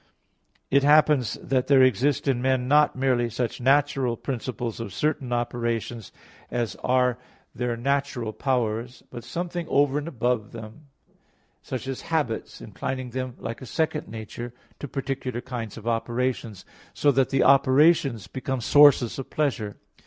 It 0.71 0.81
happens 0.81 1.33
that 1.43 1.67
there 1.67 1.83
exist 1.83 2.27
in 2.27 2.41
men 2.41 2.67
not 2.67 2.95
merely 2.95 3.29
such 3.29 3.61
natural 3.61 4.17
principles 4.17 4.79
of 4.79 4.95
certain 4.95 5.31
operations 5.31 6.11
as 6.49 6.75
are 6.77 7.19
their 7.53 7.77
natural 7.77 8.33
powers, 8.33 9.03
but 9.11 9.23
something 9.23 9.67
over 9.69 9.99
and 9.99 10.07
above 10.07 10.53
these, 10.53 10.63
such 11.61 11.87
as 11.87 12.01
habits 12.09 12.61
inclining 12.61 13.11
them 13.11 13.35
like 13.37 13.61
a 13.61 13.67
second 13.67 14.07
nature 14.07 14.55
to 14.79 14.87
particular 14.87 15.39
kinds 15.39 15.77
of 15.77 15.87
operations, 15.87 16.65
so 16.95 17.11
that 17.11 17.29
the 17.29 17.43
operations 17.43 18.25
become 18.25 18.59
sources 18.59 19.19
of 19.19 19.29
pleasure. 19.29 19.75